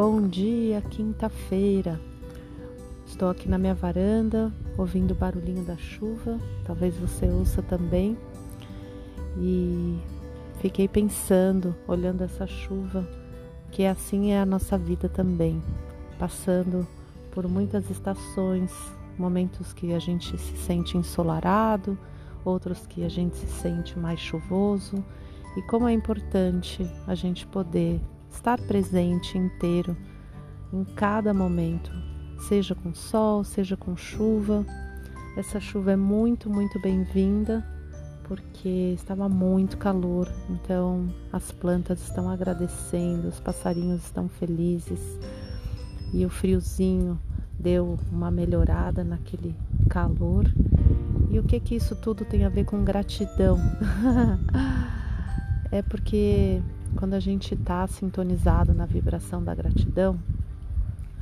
[0.00, 2.00] Bom dia, quinta-feira.
[3.04, 8.16] Estou aqui na minha varanda, ouvindo o barulhinho da chuva, talvez você ouça também.
[9.36, 9.98] E
[10.60, 13.04] fiquei pensando, olhando essa chuva,
[13.72, 15.60] que assim é a nossa vida também,
[16.16, 16.86] passando
[17.32, 18.70] por muitas estações,
[19.18, 21.98] momentos que a gente se sente ensolarado,
[22.44, 25.04] outros que a gente se sente mais chuvoso,
[25.56, 29.96] e como é importante a gente poder estar presente inteiro
[30.72, 31.90] em cada momento,
[32.48, 34.64] seja com sol, seja com chuva.
[35.36, 37.64] Essa chuva é muito, muito bem-vinda
[38.28, 45.00] porque estava muito calor, então as plantas estão agradecendo, os passarinhos estão felizes
[46.12, 47.18] e o friozinho
[47.58, 49.56] deu uma melhorada naquele
[49.88, 50.44] calor.
[51.30, 53.58] E o que que isso tudo tem a ver com gratidão?
[55.72, 56.62] é porque
[56.96, 60.18] quando a gente está sintonizado na vibração da gratidão,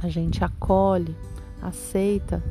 [0.02, 1.16] a gente acolhe,
[1.62, 2.42] aceita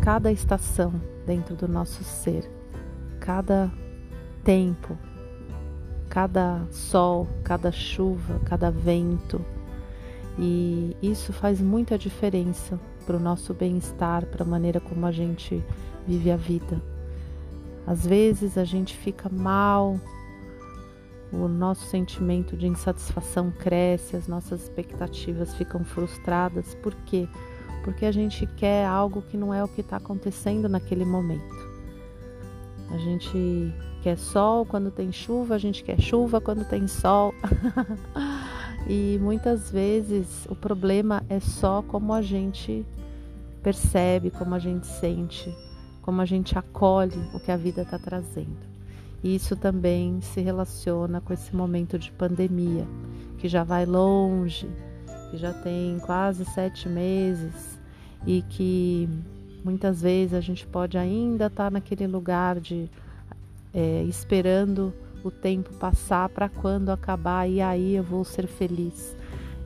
[0.00, 0.92] cada estação
[1.26, 2.50] dentro do nosso ser,
[3.20, 3.70] cada
[4.42, 4.96] tempo,
[6.08, 9.44] cada sol, cada chuva, cada vento.
[10.38, 15.62] E isso faz muita diferença para o nosso bem-estar, para a maneira como a gente
[16.06, 16.80] vive a vida.
[17.86, 19.98] Às vezes a gente fica mal,
[21.32, 26.74] o nosso sentimento de insatisfação cresce, as nossas expectativas ficam frustradas.
[26.76, 27.28] Por quê?
[27.84, 31.68] Porque a gente quer algo que não é o que está acontecendo naquele momento.
[32.90, 37.34] A gente quer sol quando tem chuva, a gente quer chuva quando tem sol.
[38.88, 42.86] e muitas vezes o problema é só como a gente
[43.62, 45.54] percebe, como a gente sente,
[46.00, 48.77] como a gente acolhe o que a vida está trazendo.
[49.22, 52.86] Isso também se relaciona com esse momento de pandemia,
[53.38, 54.68] que já vai longe,
[55.30, 57.78] que já tem quase sete meses
[58.26, 59.08] e que
[59.64, 62.88] muitas vezes a gente pode ainda estar naquele lugar de
[63.74, 69.16] é, esperando o tempo passar para quando acabar e aí eu vou ser feliz.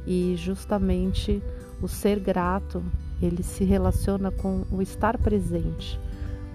[0.06, 1.42] E justamente
[1.80, 2.82] o ser grato,
[3.20, 6.00] ele se relaciona com o estar presente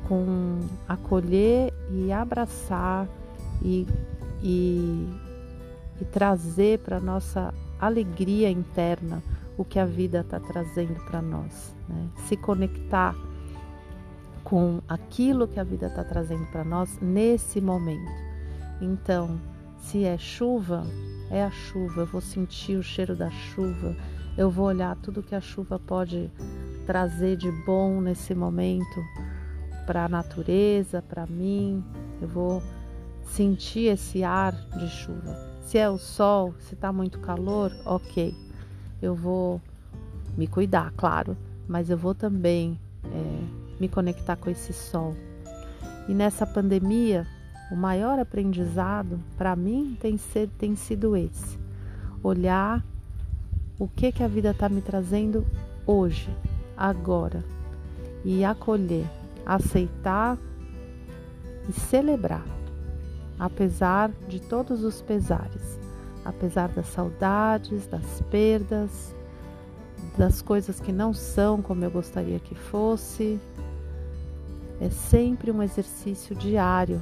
[0.07, 3.07] com acolher e abraçar
[3.61, 3.85] e,
[4.41, 5.07] e,
[5.99, 9.21] e trazer para nossa alegria interna
[9.57, 12.07] o que a vida está trazendo para nós, né?
[12.27, 13.15] se conectar
[14.43, 18.11] com aquilo que a vida está trazendo para nós nesse momento.
[18.79, 19.39] Então,
[19.79, 20.85] se é chuva,
[21.29, 23.95] é a chuva, eu vou sentir o cheiro da chuva,
[24.37, 26.31] eu vou olhar tudo que a chuva pode
[26.85, 29.03] trazer de bom nesse momento
[29.87, 31.81] para a natureza, para mim.
[32.21, 32.61] Eu vou
[33.23, 35.35] sentir esse ar de chuva.
[35.61, 38.35] Se é o sol, se está muito calor, ok.
[39.01, 39.61] Eu vou
[40.37, 41.35] me cuidar, claro,
[41.67, 45.15] mas eu vou também é, me conectar com esse sol.
[46.07, 47.25] E nessa pandemia,
[47.71, 51.57] o maior aprendizado para mim tem, ser, tem sido esse:
[52.23, 52.83] olhar
[53.79, 55.45] o que, que a vida está me trazendo
[55.85, 56.29] hoje,
[56.75, 57.43] agora,
[58.23, 59.05] e acolher
[59.47, 60.37] aceitar
[61.69, 62.45] e celebrar,
[63.39, 65.79] apesar de todos os pesares,
[66.25, 69.15] apesar das saudades, das perdas,
[70.17, 73.39] das coisas que não são como eu gostaria que fosse.
[74.81, 77.01] É sempre um exercício diário,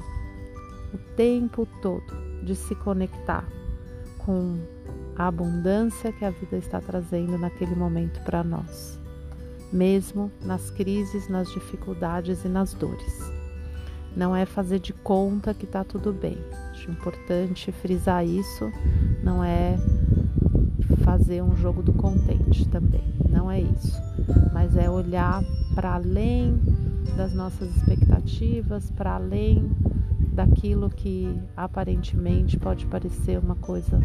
[0.94, 3.44] o tempo todo, de se conectar
[4.20, 4.60] com
[5.16, 9.04] a abundância que a vida está trazendo naquele momento para nós
[9.76, 13.32] mesmo nas crises, nas dificuldades e nas dores.
[14.16, 16.38] Não é fazer de conta que está tudo bem.
[16.72, 18.72] Acho importante frisar isso.
[19.22, 19.78] Não é
[21.04, 23.04] fazer um jogo do contente também.
[23.30, 24.02] Não é isso.
[24.54, 25.44] Mas é olhar
[25.74, 26.58] para além
[27.18, 29.70] das nossas expectativas, para além
[30.32, 34.02] daquilo que aparentemente pode parecer uma coisa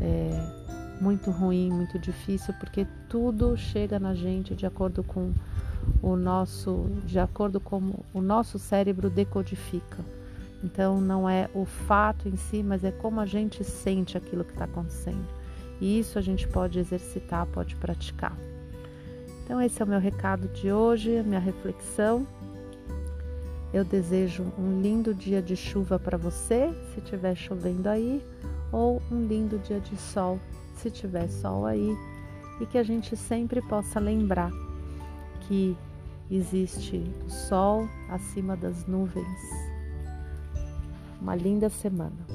[0.00, 0.63] é,
[1.00, 5.32] muito ruim, muito difícil, porque tudo chega na gente de acordo com
[6.02, 9.98] o nosso, de acordo com o nosso cérebro decodifica.
[10.62, 14.52] Então não é o fato em si, mas é como a gente sente aquilo que
[14.52, 15.26] está acontecendo.
[15.80, 18.36] E isso a gente pode exercitar, pode praticar.
[19.44, 22.26] Então esse é o meu recado de hoje, a minha reflexão.
[23.74, 28.24] Eu desejo um lindo dia de chuva para você, se estiver chovendo aí,
[28.72, 30.38] ou um lindo dia de sol
[30.76, 31.96] se tiver sol aí,
[32.60, 34.50] e que a gente sempre possa lembrar
[35.42, 35.76] que
[36.30, 39.40] existe o sol acima das nuvens.
[41.20, 42.26] Uma linda semana.